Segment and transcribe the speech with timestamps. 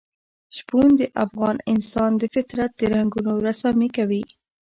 [0.55, 4.23] شپون د افغان انسان د فطرت د رنګونو رسامي کوي.